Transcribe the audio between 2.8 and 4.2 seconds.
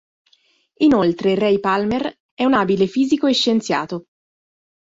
fisico e scienziato.